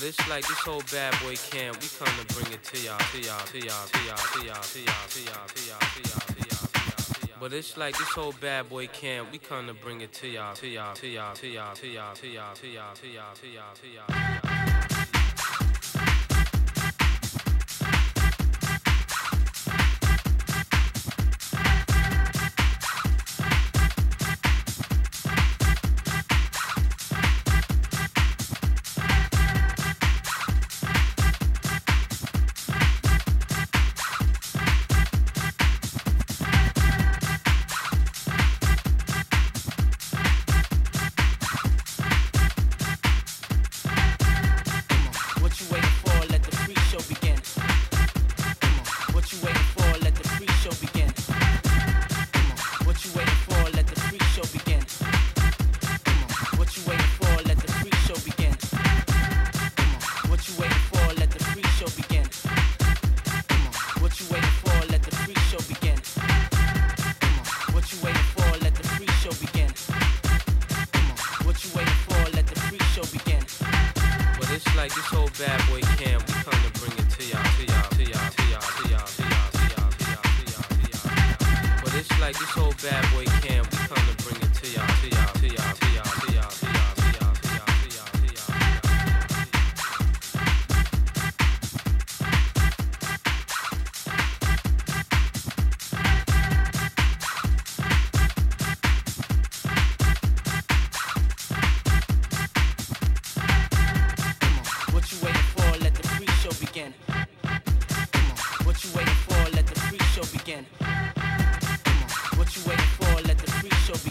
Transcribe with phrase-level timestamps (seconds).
[0.00, 2.98] But it's like this whole bad boy camp, we come to bring it to y'all,
[2.98, 6.08] to y'all, to y'all, to y'all, to y'all, to y'all, to y'all, to y'all, to
[6.08, 7.38] y'all, to y'all.
[7.38, 10.54] But it's like this whole bad boy camp, we come to bring it to y'all,
[10.54, 13.46] to y'all, to y'all, to y'all, to y'all, to y'all, to y'all, to y'all, to
[13.46, 14.49] y'all, to y'all.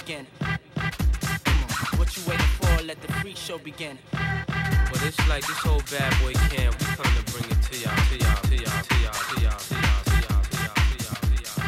[0.10, 0.26] Begin.
[1.98, 2.84] What you waiting for?
[2.84, 4.00] Let the free show begin.
[4.12, 7.94] But it's like this whole bad boy camp, we come to bring it to y'all,
[8.10, 10.98] to y'all, to y'all, to y'all, to y'all, to y'all, to y'all, to y'all, to
[10.98, 11.62] y'all, to y'all.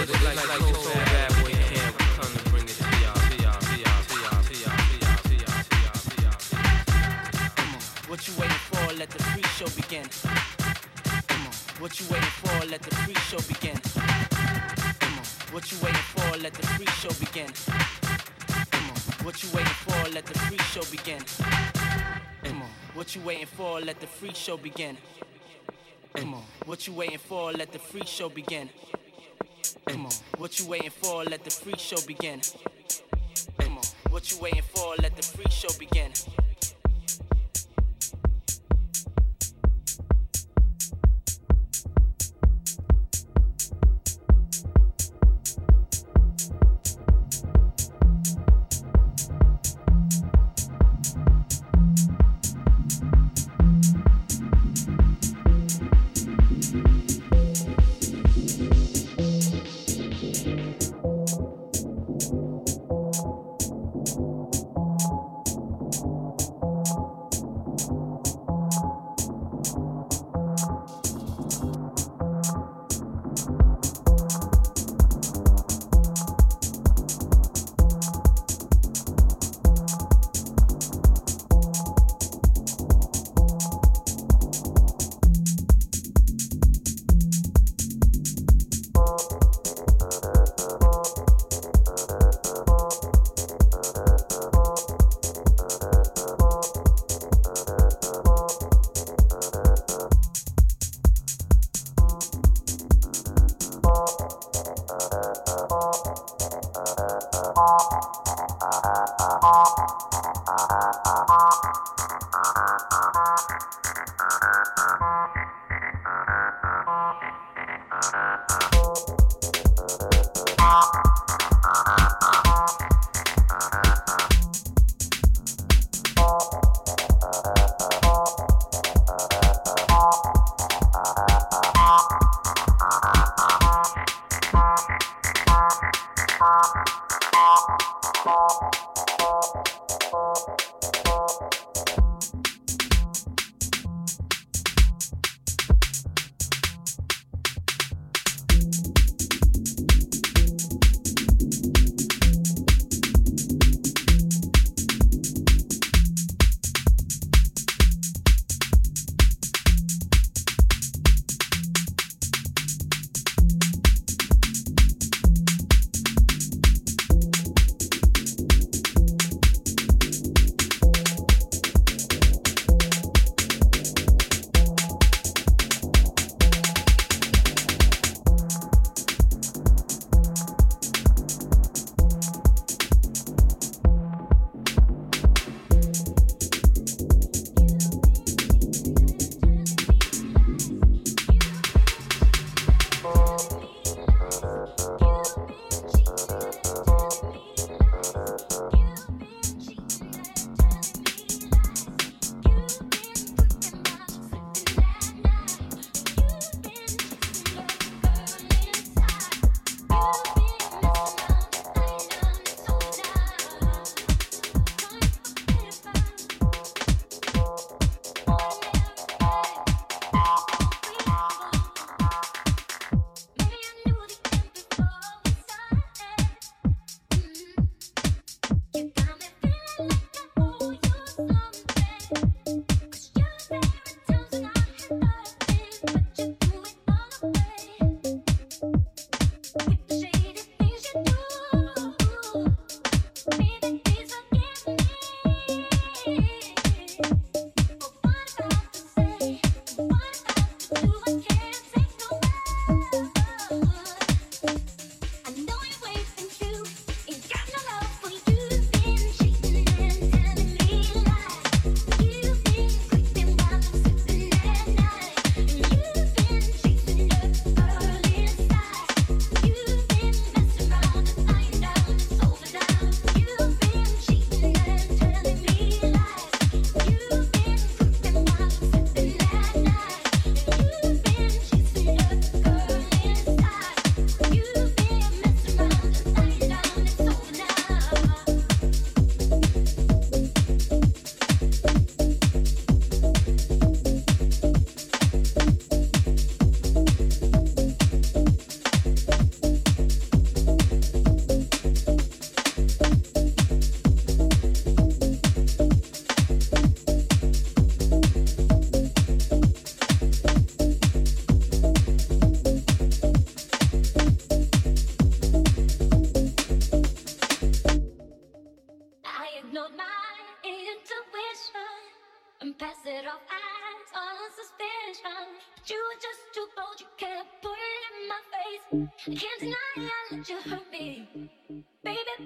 [0.00, 3.36] It's like this whole bad boy camp, we come to bring it to y'all, to
[3.44, 6.40] y'all, to y'all, to y'all, to y'all, to y'all, to y'all, to y'all, to y'all.
[7.60, 7.82] Come on.
[8.08, 8.84] What you waiting for?
[8.96, 10.08] Let the free show begin.
[11.28, 11.52] Come on.
[11.76, 12.56] What you waiting for?
[12.72, 14.29] Let the free show begin.
[15.52, 16.38] What you waiting for?
[16.38, 17.48] Let the free show begin.
[18.70, 18.96] Come on.
[19.24, 20.08] What you waiting for?
[20.10, 21.20] Let the free show begin.
[22.44, 22.68] Come on.
[22.94, 23.80] What you waiting for?
[23.80, 24.96] Let the free show begin.
[26.14, 26.44] Come on.
[26.66, 27.50] What you waiting for?
[27.50, 28.70] Let the free show begin.
[29.86, 30.12] Come on.
[30.38, 31.24] What you waiting for?
[31.24, 32.42] Let the free show begin.
[33.58, 33.84] Come on.
[34.10, 34.94] What you waiting for?
[35.02, 36.12] Let the free show begin.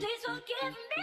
[0.01, 0.94] Please forgive me.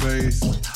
[0.00, 0.69] face.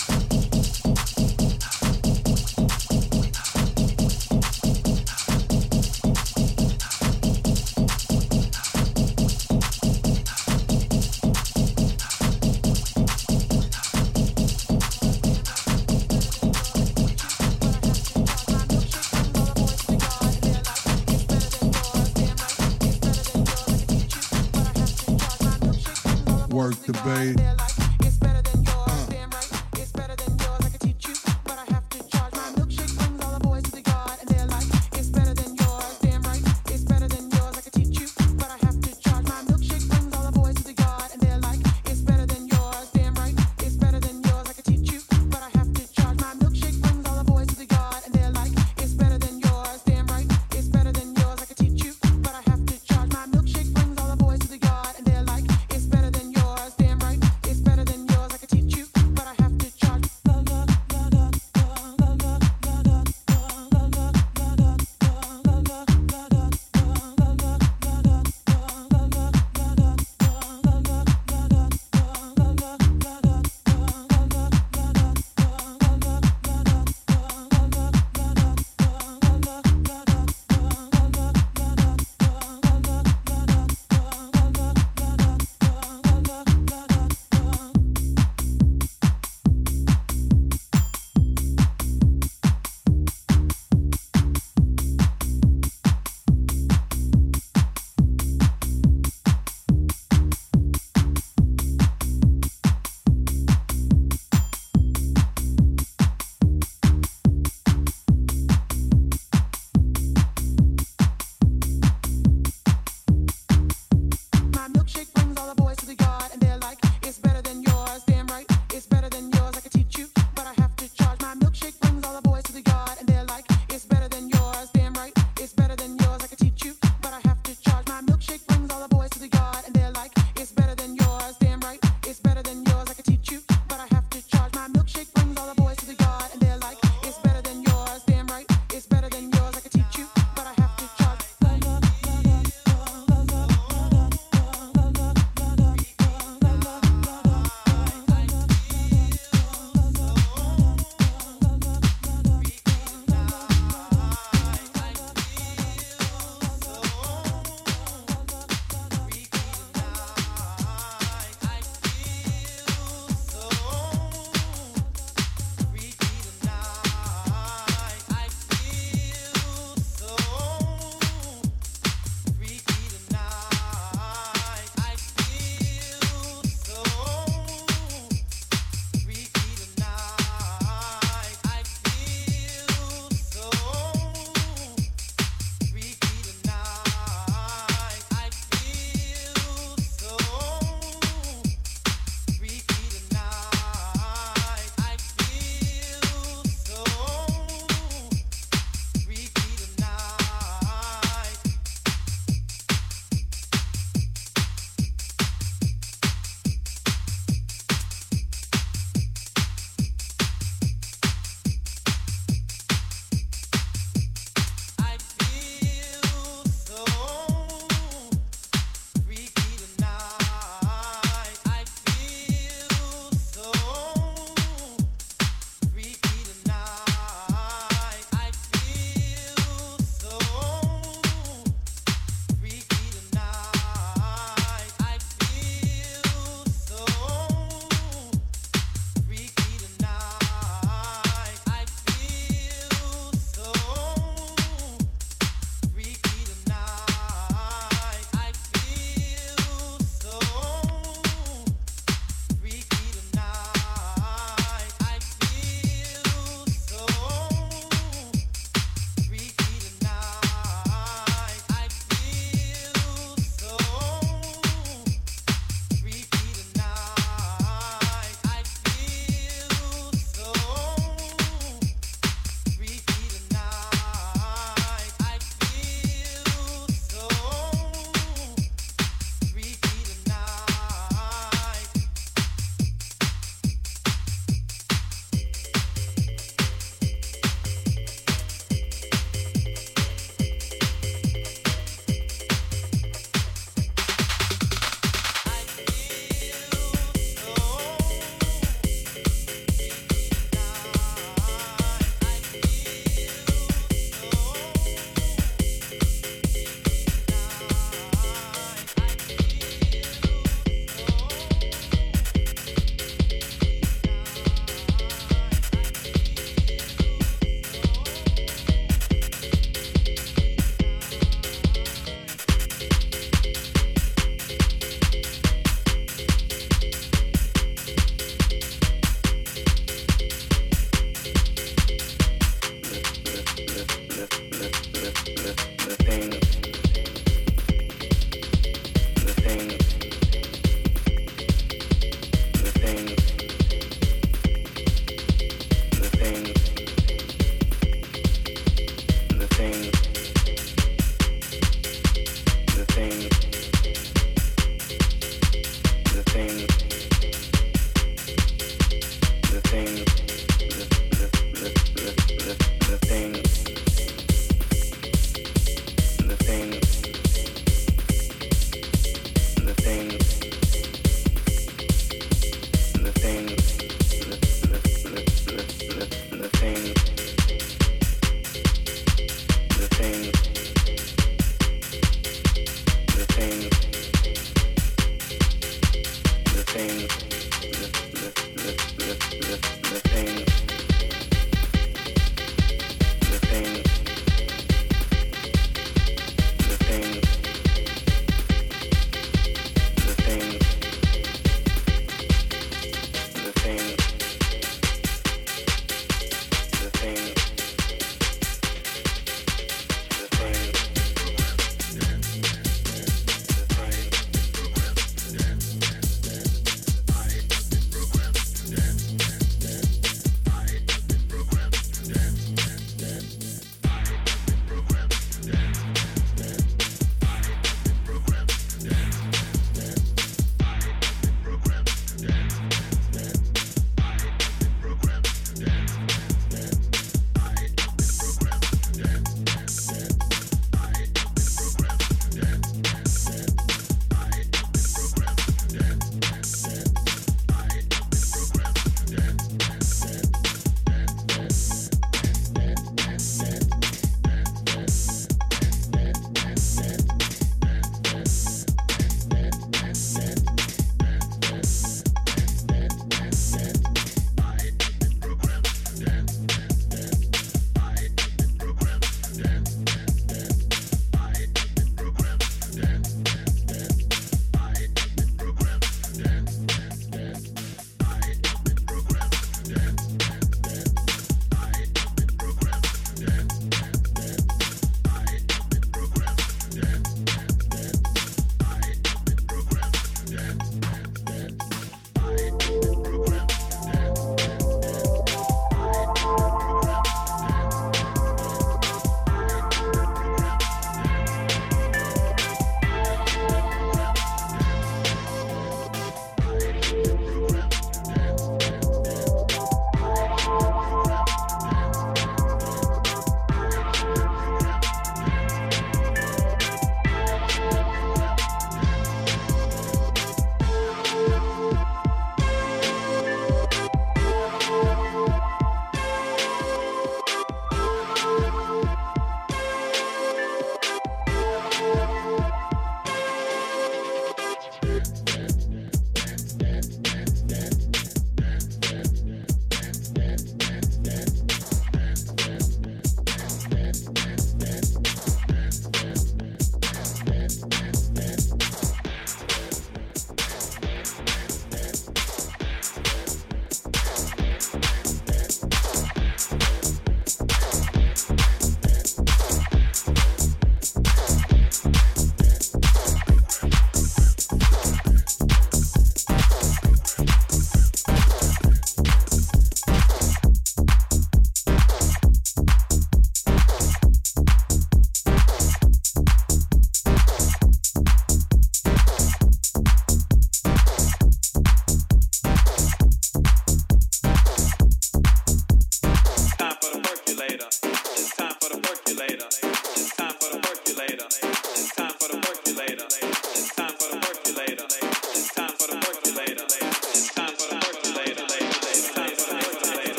[359.55, 359.94] things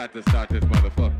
[0.00, 1.19] got to start this motherfucker.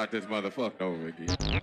[0.00, 1.59] Start this motherfucker over again.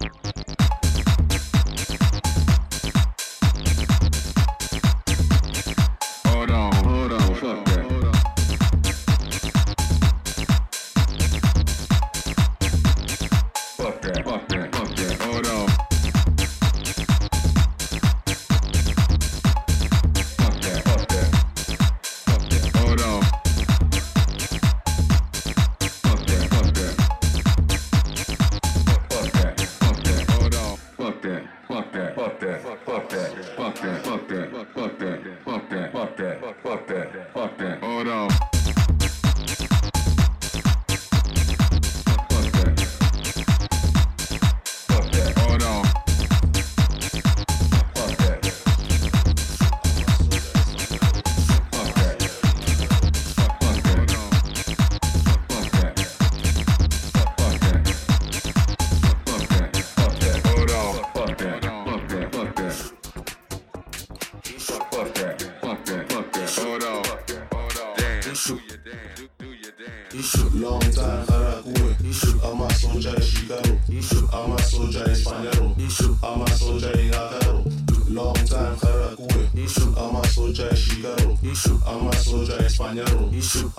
[80.00, 81.38] Ama soja shigaro.
[81.86, 83.30] Ama soja espanaro.
[83.32, 83.72] Ishu.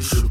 [0.00, 0.30] soja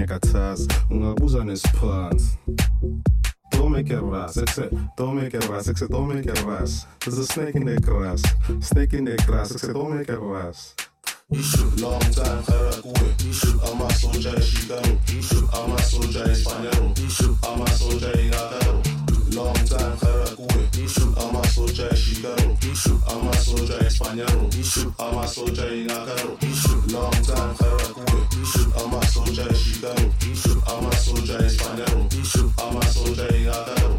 [0.00, 0.68] ngiyakhathaza.
[0.90, 2.38] Ungabuza nesiphansi.
[3.50, 6.86] Don't make it ras, except don't make it ras, except don't make it ras.
[7.00, 8.22] There's a snake in the grass,
[8.60, 10.74] snake in the grass, except don't make it ras.
[11.30, 14.98] Long time Harakue I'm a soldier in Chicago
[15.54, 18.99] I'm a soldier in Spaniero I'm a soldier in Agaro
[19.32, 22.56] Long time Harakue I'm a soldier Chicago
[23.08, 24.50] I'm a soldier in Spaniero
[24.98, 28.24] I'm a soldier in Agaro Long time Harakue
[28.76, 30.12] I'm a soldier Chicago
[30.66, 32.08] I'm a soldier in Spaniero
[32.58, 33.90] I'm a soldier in Agaro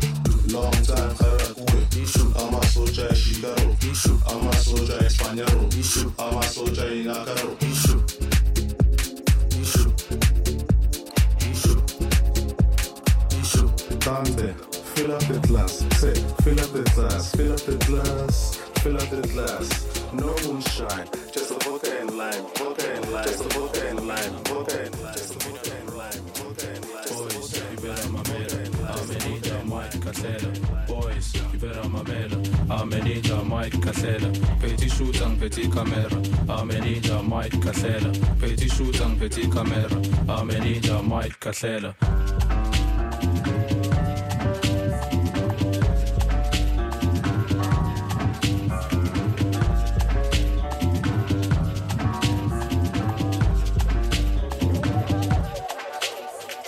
[0.52, 1.80] Long time Harakue
[2.36, 3.76] I'm a soldier in Chicago
[4.28, 5.70] I'm a soldier in Spaniero
[6.20, 7.58] I'm a soldier in Agaro
[14.02, 14.71] Dante,
[15.02, 15.74] fill up the glass.
[16.00, 20.14] Say, fill up the glass, fill up the glass, fill up the glass.
[20.14, 24.34] No moonshine, just a vodka and lime, vodka and lime, just a vodka and lime,
[24.46, 27.10] vodka and lime, just a vodka and lime, vodka and lime.
[27.10, 28.60] Boys, you better mamela.
[28.92, 30.50] Amenija Mike Casella.
[30.88, 32.38] Boys, you better mamela.
[32.78, 34.30] Amenija Mike Casella.
[34.60, 36.10] Petit shoot and petit camera.
[36.48, 38.12] Amenija Mike Casella.
[38.40, 39.90] Petit shoot and petit camera.
[40.28, 41.96] Amenija Mike Casella.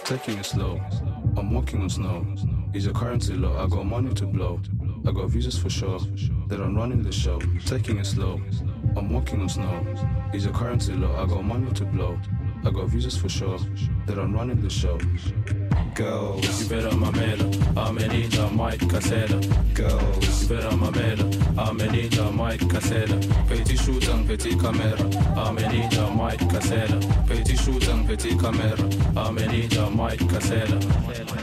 [0.06, 0.82] Taking it slow.
[1.38, 2.26] I'm walking on snow.
[2.74, 3.58] Is your currency low?
[3.58, 4.60] I got money to blow.
[5.08, 5.99] I got visas for sure.
[6.47, 7.39] That I'm running the show.
[7.66, 8.41] Taking it slow.
[8.97, 9.86] I'm walking on snow.
[10.34, 11.16] Is your currency low?
[11.16, 12.20] I got money to blow.
[12.66, 13.58] I got visas for sure.
[14.06, 14.99] That I'm running the show
[15.94, 16.64] goes.
[16.64, 17.46] You better my mela,
[17.78, 19.39] I'm a ninja, Mike Casella.
[19.74, 20.44] Goes.
[20.44, 21.24] You better my mela,
[21.58, 23.18] I'm a ninja, Mike Casella.
[23.48, 24.98] Petit shoot and petit camera,
[25.38, 27.00] I'm a ninja, Mike Casella.
[27.28, 28.78] Petit shoot and petit camera,
[29.16, 31.43] I'm a ninja, Mike Casella.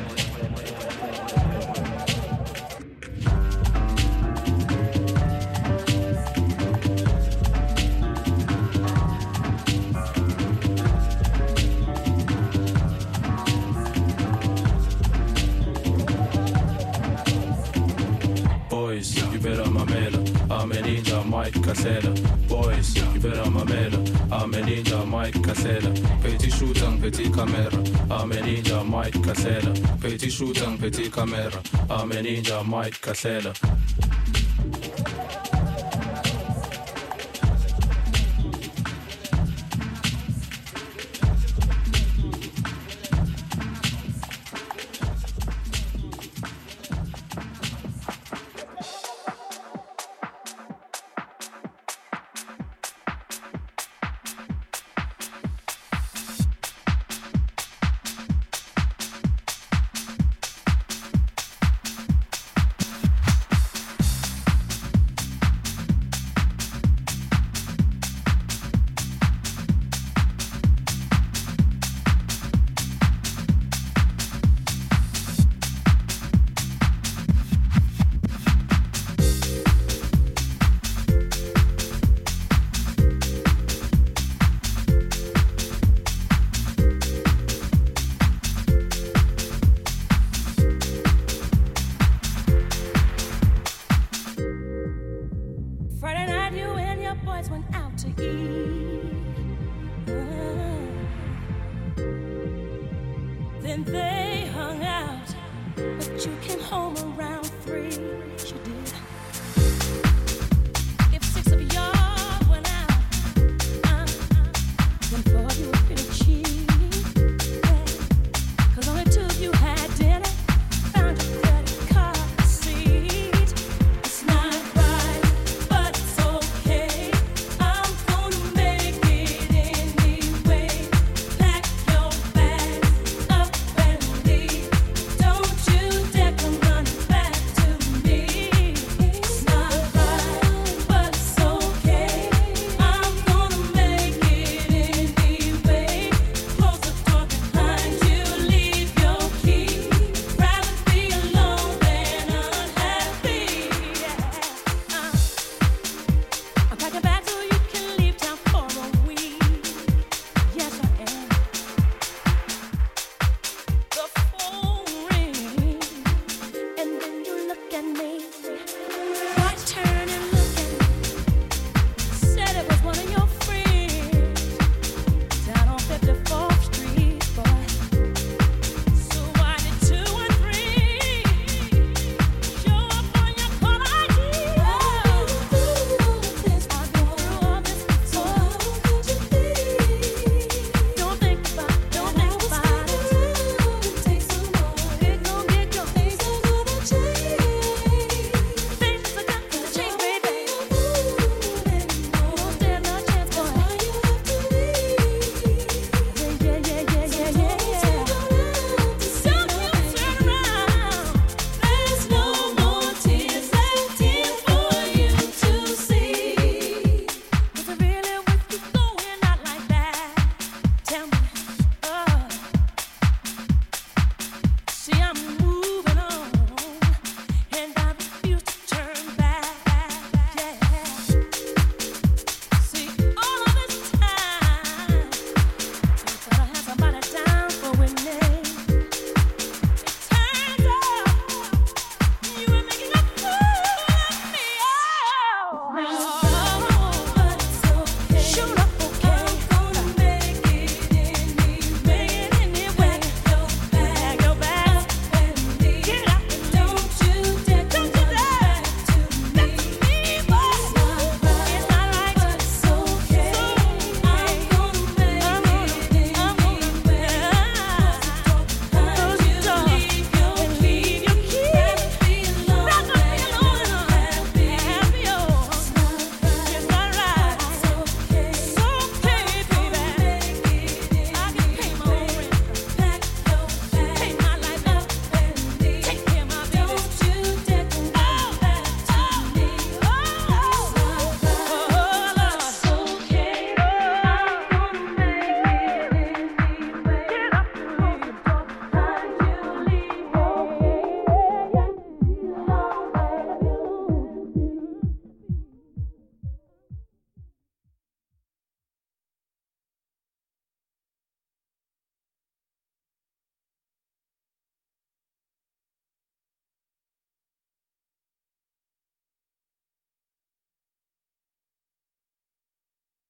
[29.31, 29.71] Peti
[30.01, 30.77] Petit shooter,
[31.09, 31.63] camera.
[31.89, 34.10] I'm a ninja, Mike Kasela.